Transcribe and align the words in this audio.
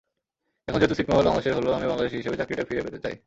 এখন 0.67 0.79
যেহেতু 0.79 0.95
ছিটমহল 0.95 1.25
বাংলাদেশের 1.25 1.55
হলো, 1.55 1.69
আমিও 1.73 1.89
বাংলাদেশি 1.89 2.15
হিসেবে 2.17 2.37
চাকরিটা 2.37 2.63
ফিরে 2.65 2.81
পেতে 2.81 2.99
চাই। 2.99 3.15